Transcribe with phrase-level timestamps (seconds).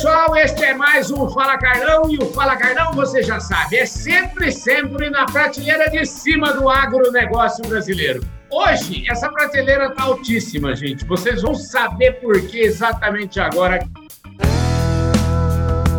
[0.00, 3.84] pessoal, este é mais um Fala Carlão e o Fala Carlão, você já sabe, é
[3.84, 8.26] sempre, sempre na prateleira de cima do agronegócio brasileiro.
[8.50, 11.04] Hoje, essa prateleira está altíssima, gente.
[11.04, 13.86] Vocês vão saber por que exatamente agora.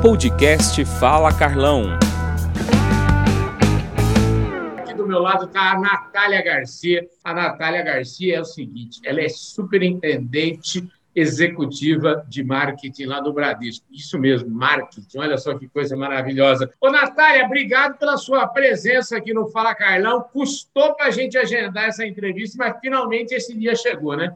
[0.01, 1.83] Podcast Fala Carlão.
[4.79, 7.07] Aqui do meu lado está a Natália Garcia.
[7.23, 13.85] A Natália Garcia é o seguinte: ela é superintendente executiva de marketing lá do Bradesco.
[13.91, 15.17] Isso mesmo, marketing.
[15.17, 16.71] Olha só que coisa maravilhosa.
[16.79, 20.21] Ô, Natália, obrigado pela sua presença aqui no Fala Carlão.
[20.21, 24.33] Custou para a gente agendar essa entrevista, mas finalmente esse dia chegou, né?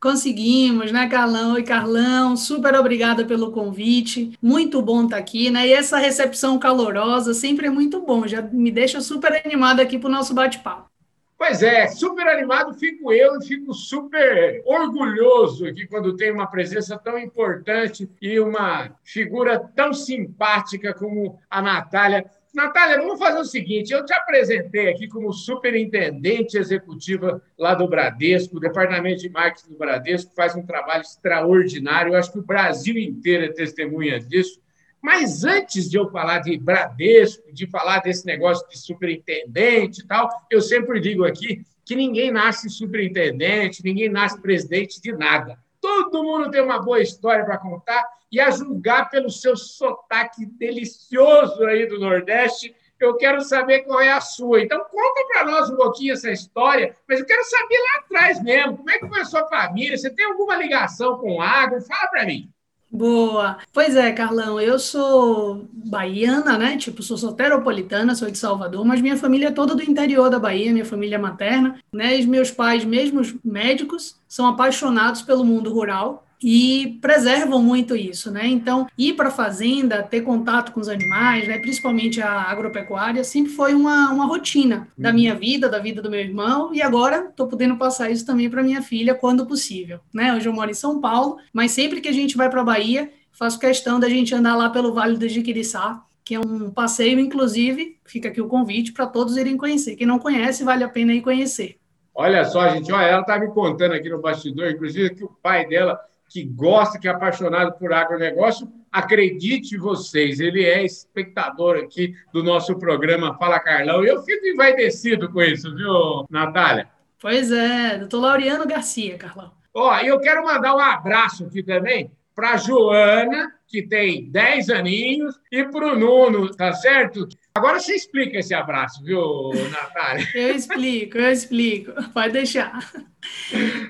[0.00, 1.54] Conseguimos, né, Carlão?
[1.54, 4.36] Oi, Carlão, super obrigada pelo convite.
[4.42, 5.66] Muito bom estar aqui, né?
[5.66, 10.08] E essa recepção calorosa sempre é muito bom, já me deixa super animada aqui para
[10.08, 10.93] o nosso bate-papo.
[11.36, 16.96] Pois é, super animado fico eu e fico super orgulhoso aqui quando tem uma presença
[16.96, 22.24] tão importante e uma figura tão simpática como a Natália.
[22.54, 28.56] Natália, vamos fazer o seguinte: eu te apresentei aqui como superintendente executiva lá do Bradesco,
[28.56, 32.12] o departamento de marketing do Bradesco faz um trabalho extraordinário.
[32.12, 34.62] Eu acho que o Brasil inteiro é testemunha disso.
[35.04, 40.30] Mas antes de eu falar de Bradesco, de falar desse negócio de superintendente e tal,
[40.50, 45.58] eu sempre digo aqui que ninguém nasce superintendente, ninguém nasce presidente de nada.
[45.78, 51.62] Todo mundo tem uma boa história para contar e a julgar pelo seu sotaque delicioso
[51.66, 54.62] aí do Nordeste, eu quero saber qual é a sua.
[54.62, 58.78] Então, conta para nós um pouquinho essa história, mas eu quero saber lá atrás mesmo,
[58.78, 59.98] como é que foi a sua família?
[59.98, 61.78] Você tem alguma ligação com água?
[61.82, 62.53] Fala para mim.
[62.96, 63.58] Boa.
[63.72, 66.76] Pois é, Carlão, eu sou baiana, né?
[66.76, 70.72] Tipo, sou soteropolitana, sou de Salvador, mas minha família é toda do interior da Bahia,
[70.72, 72.16] minha família materna, né?
[72.20, 78.46] E meus pais, mesmo médicos, são apaixonados pelo mundo rural e preservam muito isso, né?
[78.46, 81.56] Então, ir para a fazenda, ter contato com os animais, né?
[81.56, 85.14] principalmente a agropecuária, sempre foi uma, uma rotina da uhum.
[85.14, 88.62] minha vida, da vida do meu irmão, e agora estou podendo passar isso também para
[88.62, 90.34] minha filha quando possível, né?
[90.34, 93.10] Hoje eu moro em São Paulo, mas sempre que a gente vai para a Bahia,
[93.32, 97.96] faço questão da gente andar lá pelo Vale do Jiquiriçá, que é um passeio, inclusive,
[98.04, 99.96] fica aqui o convite para todos irem conhecer.
[99.96, 101.78] Quem não conhece, vale a pena ir conhecer.
[102.14, 105.66] Olha só, gente, olha, ela está me contando aqui no bastidor, inclusive, que o pai
[105.66, 105.98] dela
[106.34, 112.76] que gosta, que é apaixonado por agronegócio, acredite vocês, ele é espectador aqui do nosso
[112.76, 114.04] programa Fala Carlão.
[114.04, 116.88] E eu fico envaidecido com isso, viu, Natália?
[117.20, 119.52] Pois é, doutor Laureano Garcia, Carlão.
[119.72, 125.38] Ó, e eu quero mandar um abraço aqui também para Joana, que tem 10 aninhos,
[125.50, 127.28] e para o Nuno, tá certo?
[127.56, 130.26] Agora você explica esse abraço, viu, Natália?
[130.34, 131.92] Eu explico, eu explico.
[132.12, 132.92] Pode deixar.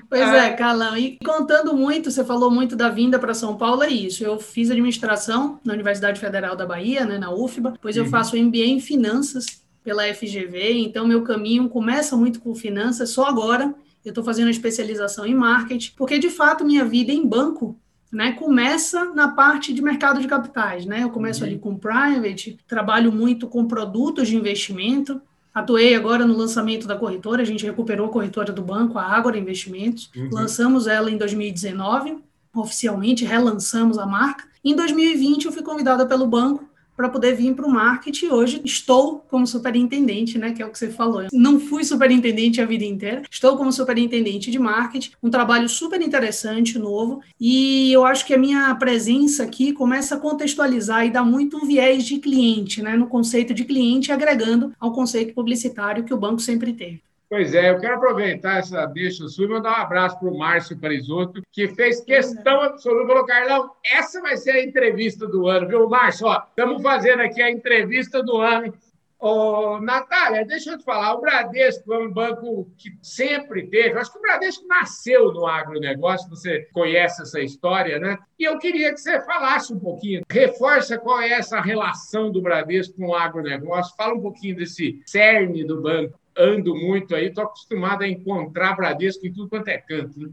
[0.07, 0.95] Pois é, Carlão.
[0.95, 4.23] E contando muito, você falou muito da vinda para São Paulo, é isso.
[4.23, 8.09] Eu fiz administração na Universidade Federal da Bahia, né, na UFBA, depois eu uhum.
[8.09, 13.73] faço MBA em finanças pela FGV, então meu caminho começa muito com finanças, só agora
[14.03, 17.79] eu estou fazendo a especialização em marketing, porque de fato minha vida em banco
[18.11, 21.03] né, começa na parte de mercado de capitais, né?
[21.03, 21.47] Eu começo uhum.
[21.47, 25.21] ali com private, trabalho muito com produtos de investimento.
[25.53, 29.37] Atuei agora no lançamento da corretora, a gente recuperou a corretora do banco, a Ágora
[29.37, 30.09] Investimentos.
[30.15, 30.29] Uhum.
[30.31, 32.17] Lançamos ela em 2019,
[32.53, 34.45] oficialmente relançamos a marca.
[34.63, 38.27] Em 2020 eu fui convidada pelo banco para poder vir para o marketing.
[38.27, 41.27] Hoje estou como superintendente, né, que é o que você falou.
[41.31, 46.77] Não fui superintendente a vida inteira, estou como superintendente de marketing, um trabalho super interessante,
[46.79, 51.57] novo, e eu acho que a minha presença aqui começa a contextualizar e dar muito
[51.57, 56.17] um viés de cliente, né, no conceito de cliente, agregando ao conceito publicitário que o
[56.17, 57.01] banco sempre teve.
[57.35, 60.79] Pois é, eu quero aproveitar essa deixa sua e mandar um abraço para o Márcio
[60.79, 63.07] Parisotto, que fez questão absoluta.
[63.07, 66.27] Falou, Carlão, essa vai ser a entrevista do ano, viu, Márcio?
[66.47, 68.73] Estamos fazendo aqui a entrevista do ano.
[69.19, 74.13] Ô, Natália, deixa eu te falar, o Bradesco é um banco que sempre teve, acho
[74.13, 78.17] que o Bradesco nasceu no agronegócio, você conhece essa história, né?
[78.39, 82.95] E eu queria que você falasse um pouquinho, reforça qual é essa relação do Bradesco
[82.95, 88.03] com o agronegócio, fala um pouquinho desse cerne do banco ando muito aí, estou acostumado
[88.03, 90.19] a encontrar Bradesco em tudo quanto é canto.
[90.19, 90.29] Né?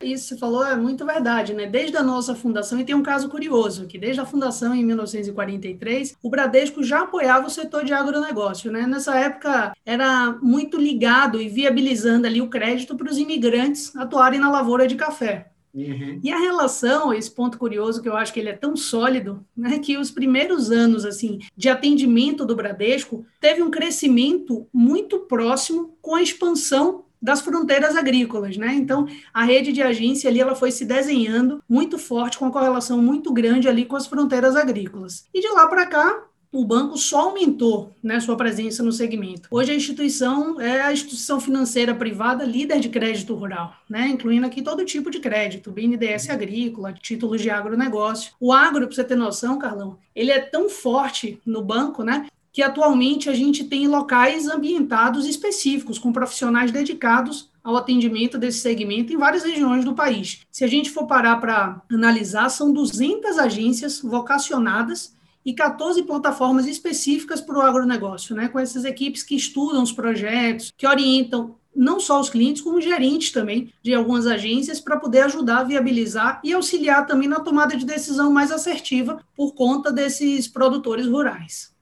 [0.00, 1.66] Isso você falou é muito verdade, né?
[1.66, 6.16] Desde a nossa fundação, e tem um caso curioso, que desde a fundação em 1943,
[6.22, 8.86] o Bradesco já apoiava o setor de agronegócio, né?
[8.86, 14.50] Nessa época era muito ligado e viabilizando ali o crédito para os imigrantes atuarem na
[14.50, 15.50] lavoura de café.
[15.74, 16.20] Uhum.
[16.22, 19.78] E a relação, esse ponto curioso que eu acho que ele é tão sólido, né,
[19.78, 26.14] que os primeiros anos assim de atendimento do Bradesco teve um crescimento muito próximo com
[26.14, 28.74] a expansão das fronteiras agrícolas, né?
[28.74, 33.02] Então, a rede de agência ali ela foi se desenhando muito forte, com uma correlação
[33.02, 35.26] muito grande ali com as fronteiras agrícolas.
[35.34, 39.48] E de lá para cá, o banco só aumentou né, sua presença no segmento.
[39.50, 44.62] Hoje a instituição é a instituição financeira privada líder de crédito rural, né, incluindo aqui
[44.62, 48.32] todo tipo de crédito, BNDES agrícola, títulos de agronegócio.
[48.40, 52.62] O agro, para você ter noção, Carlão, ele é tão forte no banco, né, que
[52.62, 59.18] atualmente a gente tem locais ambientados específicos, com profissionais dedicados ao atendimento desse segmento em
[59.18, 60.40] várias regiões do país.
[60.50, 65.14] Se a gente for parar para analisar, são 200 agências vocacionadas
[65.48, 70.70] e 14 plataformas específicas para o agronegócio, né, com essas equipes que estudam os projetos,
[70.76, 75.60] que orientam não só os clientes, como gerentes também de algumas agências, para poder ajudar
[75.60, 81.06] a viabilizar e auxiliar também na tomada de decisão mais assertiva por conta desses produtores
[81.06, 81.74] rurais.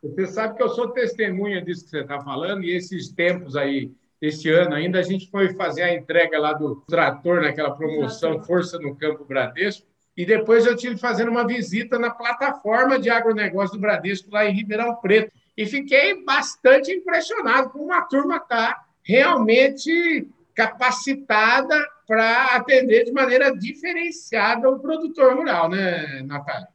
[0.00, 3.90] Você sabe que eu sou testemunha disso que você está falando, e esses tempos aí,
[4.22, 8.78] este ano ainda, a gente foi fazer a entrega lá do trator, naquela promoção Força
[8.78, 9.87] no Campo Bradesco,
[10.18, 14.52] e depois eu tive fazendo uma visita na plataforma de agronegócio do Bradesco lá em
[14.52, 15.30] Ribeirão Preto.
[15.56, 24.68] E fiquei bastante impressionado como a turma está realmente capacitada para atender de maneira diferenciada
[24.68, 26.66] o produtor rural, né, Natália?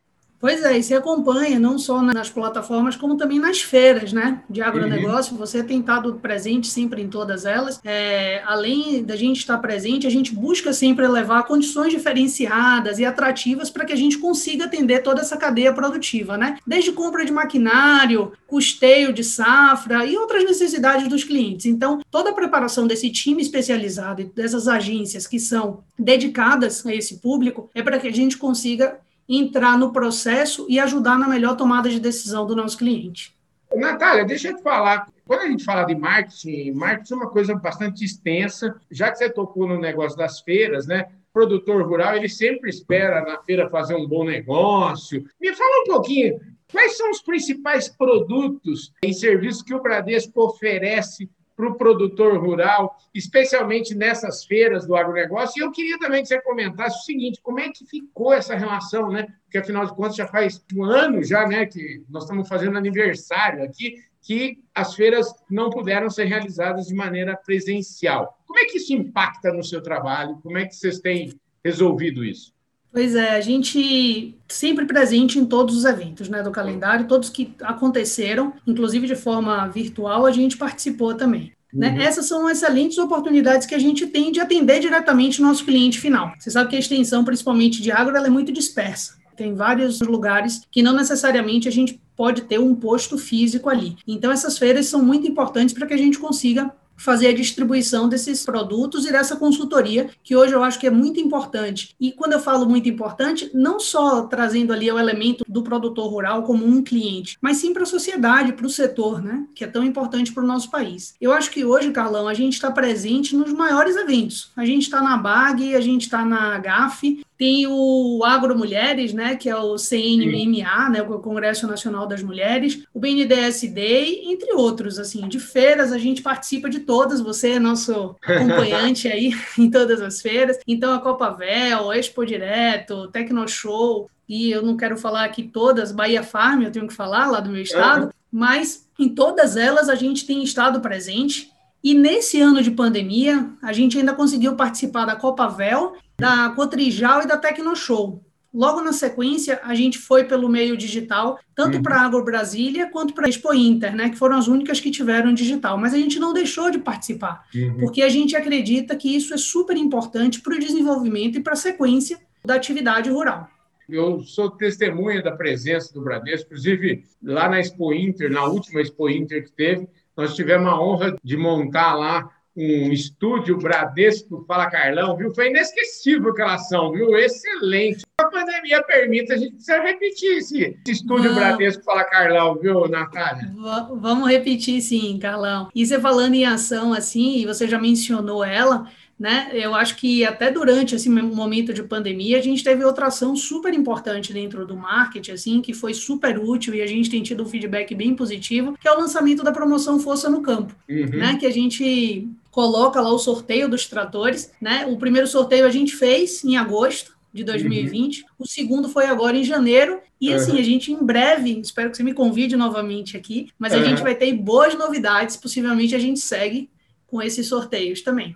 [0.44, 4.62] Pois é, e você acompanha não só nas plataformas, como também nas feiras né, de
[4.62, 5.32] agronegócio.
[5.32, 5.40] Uhum.
[5.40, 7.80] Você tem estado presente sempre em todas elas.
[7.82, 13.70] É, além da gente estar presente, a gente busca sempre levar condições diferenciadas e atrativas
[13.70, 16.58] para que a gente consiga atender toda essa cadeia produtiva, né?
[16.68, 21.68] Desde compra de maquinário, custeio de safra e outras necessidades dos clientes.
[21.68, 27.22] Então, toda a preparação desse time especializado e dessas agências que são dedicadas a esse
[27.22, 29.00] público é para que a gente consiga
[29.38, 33.36] entrar no processo e ajudar na melhor tomada de decisão do nosso cliente.
[33.76, 35.08] Natália, deixa eu te falar.
[35.26, 38.76] Quando a gente fala de marketing, marketing é uma coisa bastante extensa.
[38.92, 41.08] Já que você tocou no negócio das feiras, né?
[41.30, 45.26] O produtor rural, ele sempre espera na feira fazer um bom negócio.
[45.42, 46.40] Me fala um pouquinho,
[46.72, 52.96] quais são os principais produtos e serviços que o Bradesco oferece para o produtor rural,
[53.14, 55.60] especialmente nessas feiras do agronegócio.
[55.60, 59.10] E eu queria também que você comentasse o seguinte: como é que ficou essa relação,
[59.10, 59.28] né?
[59.44, 63.64] Porque afinal de contas já faz um ano já, né, que nós estamos fazendo aniversário
[63.64, 68.38] aqui, que as feiras não puderam ser realizadas de maneira presencial.
[68.48, 70.40] Como é que isso impacta no seu trabalho?
[70.42, 72.53] Como é que vocês têm resolvido isso?
[72.94, 77.56] Pois é, a gente sempre presente em todos os eventos né, do calendário, todos que
[77.64, 81.52] aconteceram, inclusive de forma virtual, a gente participou também.
[81.74, 81.90] Né?
[81.90, 82.02] Uhum.
[82.02, 86.34] Essas são excelentes oportunidades que a gente tem de atender diretamente o nosso cliente final.
[86.38, 89.16] Você sabe que a extensão, principalmente de agro, é muito dispersa.
[89.36, 93.96] Tem vários lugares que não necessariamente a gente pode ter um posto físico ali.
[94.08, 98.46] Então, essas feiras são muito importantes para que a gente consiga fazer a distribuição desses
[98.46, 101.96] produtos e dessa consultoria, que hoje eu acho que é muito importante.
[102.00, 106.44] E quando eu falo muito importante, não só trazendo ali o elemento do produtor rural
[106.44, 109.46] como um cliente, mas sim para a sociedade, para o setor, né?
[109.54, 111.16] Que é tão importante para o nosso país.
[111.20, 114.52] Eu acho que hoje, Carlão, a gente está presente nos maiores eventos.
[114.56, 119.36] A gente está na BAG, a gente está na GAF, tem o Agro Mulheres, né,
[119.36, 125.28] que é o CNMA, né, o Congresso Nacional das Mulheres, o BNDSD, entre outros, assim,
[125.28, 130.22] de feiras a gente participa de todas, você é nosso acompanhante aí em todas as
[130.22, 130.58] feiras.
[130.66, 135.92] Então a Copa Vel, Expo Direto, Tecno Show, e eu não quero falar aqui todas,
[135.92, 138.12] Bahia Farm, eu tenho que falar lá do meu estado, uhum.
[138.32, 141.52] mas em todas elas a gente tem estado presente.
[141.84, 147.22] E nesse ano de pandemia, a gente ainda conseguiu participar da Copa Vel da Cotrijal
[147.22, 148.24] e da Tecnoshow.
[148.54, 151.84] Logo na sequência, a gente foi pelo meio digital, tanto uhum.
[151.84, 154.92] para a Agro Brasília quanto para a Expo Inter, né, que foram as únicas que
[154.92, 155.78] tiveram digital.
[155.78, 157.78] Mas a gente não deixou de participar, uhum.
[157.80, 161.58] porque a gente acredita que isso é super importante para o desenvolvimento e para a
[161.58, 163.50] sequência da atividade rural.
[163.90, 169.10] Eu sou testemunha da presença do Bradesco, inclusive lá na Expo Inter, na última Expo
[169.10, 175.18] Inter que teve, nós tivemos a honra de montar lá um estúdio Bradesco Fala Carlão,
[175.18, 175.34] viu?
[175.34, 177.18] Foi inesquecível aquela ação, viu?
[177.18, 178.06] Excelente.
[178.20, 181.38] A pandemia permite, a gente precisa repetir esse, estúdio Vamos.
[181.38, 183.48] Bradesco Fala Carlão, viu, Natália?
[183.48, 185.70] V vamos repetir, sim, Carlão.
[185.74, 188.88] E você falando em ação, assim, e você já mencionou ela,
[189.20, 189.50] né?
[189.54, 193.74] Eu acho que até durante esse momento de pandemia a gente teve outra ação super
[193.74, 197.48] importante dentro do marketing, assim, que foi super útil e a gente tem tido um
[197.48, 201.18] feedback bem positivo, que é o lançamento da promoção Força no Campo, uhum.
[201.18, 201.38] né?
[201.40, 204.86] Que a gente coloca lá o sorteio dos tratores, né?
[204.88, 208.28] O primeiro sorteio a gente fez em agosto de 2020, uhum.
[208.38, 210.60] o segundo foi agora em janeiro, e assim, uhum.
[210.60, 213.86] a gente em breve, espero que você me convide novamente aqui, mas a uhum.
[213.86, 216.70] gente vai ter boas novidades, possivelmente a gente segue
[217.08, 218.34] com esses sorteios também.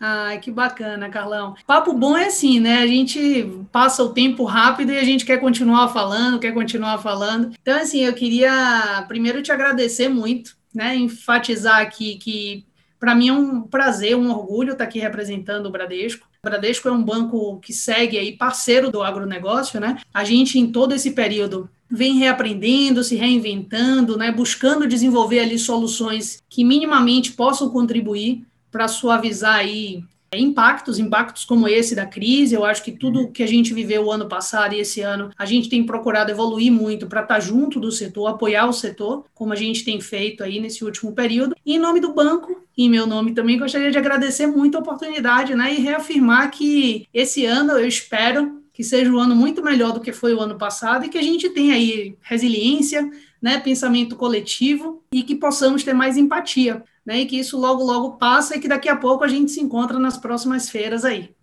[0.01, 1.55] Ai, que bacana, Carlão.
[1.67, 2.79] Papo bom é assim, né?
[2.79, 7.53] A gente passa o tempo rápido e a gente quer continuar falando, quer continuar falando.
[7.61, 10.97] Então, assim, eu queria primeiro te agradecer muito, né?
[10.97, 12.65] Enfatizar aqui que
[13.03, 16.25] para mim é um prazer, um orgulho estar tá aqui representando o Bradesco.
[16.41, 19.99] O Bradesco é um banco que segue aí parceiro do agronegócio, né?
[20.15, 26.41] A gente, em todo esse período, vem reaprendendo, se reinventando, né, buscando desenvolver ali soluções
[26.49, 30.05] que minimamente possam contribuir para suavizar aí
[30.39, 32.55] impactos, impactos como esse da crise.
[32.55, 35.45] Eu acho que tudo que a gente viveu o ano passado e esse ano, a
[35.45, 39.53] gente tem procurado evoluir muito para estar tá junto do setor, apoiar o setor, como
[39.53, 41.55] a gente tem feito aí nesse último período.
[41.65, 44.81] E em nome do banco, e em meu nome também, gostaria de agradecer muito a
[44.81, 49.93] oportunidade, né, e reafirmar que esse ano eu espero que seja um ano muito melhor
[49.93, 53.09] do que foi o ano passado e que a gente tenha aí resiliência,
[53.41, 58.13] né, pensamento coletivo e que possamos ter mais empatia, né, e que isso logo logo
[58.13, 61.35] passa e que daqui a pouco a gente se encontra nas próximas feiras aí.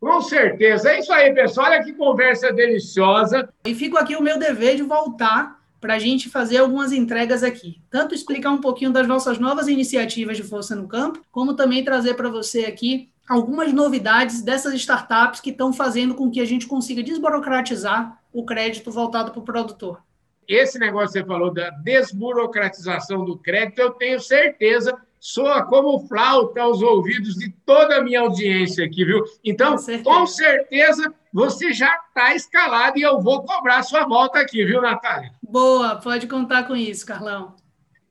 [0.00, 0.90] Com certeza.
[0.90, 1.66] É isso aí, pessoal.
[1.66, 3.48] Olha que conversa deliciosa.
[3.64, 7.80] E fico aqui o meu dever de voltar para a gente fazer algumas entregas aqui.
[7.90, 12.14] Tanto explicar um pouquinho das nossas novas iniciativas de Força no Campo, como também trazer
[12.14, 17.02] para você aqui algumas novidades dessas startups que estão fazendo com que a gente consiga
[17.02, 20.00] desburocratizar o crédito voltado para o produtor.
[20.48, 26.62] Esse negócio que você falou da desburocratização do crédito, eu tenho certeza soa como flauta
[26.62, 29.24] aos ouvidos de toda a minha audiência aqui, viu?
[29.44, 34.38] Então, com certeza, com certeza você já está escalado e eu vou cobrar sua volta
[34.38, 35.32] aqui, viu, Natália?
[35.42, 37.54] Boa, pode contar com isso, Carlão.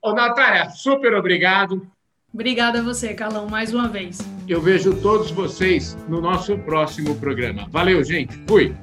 [0.02, 1.88] Ô, Natália, super obrigado.
[2.34, 4.20] Obrigada a você, Carlão, mais uma vez.
[4.48, 7.67] Eu vejo todos vocês no nosso próximo programa.
[7.72, 8.38] Valeu, gente.
[8.48, 8.76] Fui.